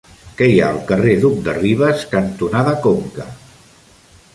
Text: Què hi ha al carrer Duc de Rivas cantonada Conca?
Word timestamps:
Què 0.37 0.45
hi 0.51 0.55
ha 0.61 0.69
al 0.75 0.79
carrer 0.87 1.13
Duc 1.25 1.37
de 1.49 1.55
Rivas 1.59 2.09
cantonada 2.17 2.77
Conca? 2.87 3.33